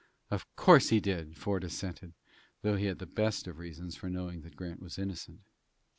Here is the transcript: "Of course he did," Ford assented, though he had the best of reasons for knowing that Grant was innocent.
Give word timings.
"Of 0.31 0.47
course 0.55 0.89
he 0.89 0.99
did," 0.99 1.37
Ford 1.37 1.63
assented, 1.63 2.13
though 2.63 2.75
he 2.75 2.87
had 2.87 2.97
the 2.97 3.05
best 3.05 3.45
of 3.45 3.59
reasons 3.59 3.95
for 3.95 4.09
knowing 4.09 4.41
that 4.41 4.55
Grant 4.55 4.81
was 4.81 4.97
innocent. 4.97 5.41